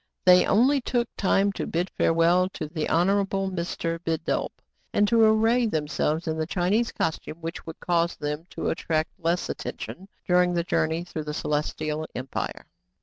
[0.25, 3.99] They only took time to bid farewell to the Honorable Mr.
[4.03, 4.51] Bidulph,
[4.91, 9.11] and to array themselves in the Chi nese costume, which would cause them to attract
[9.19, 12.65] less attention during the journey through the Celestial Empire.